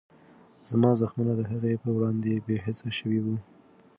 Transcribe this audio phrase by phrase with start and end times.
[0.69, 3.37] زما زخمونه د هغې په وړاندې بېحسه شوي وو.